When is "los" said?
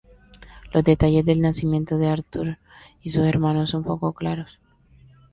0.73-0.83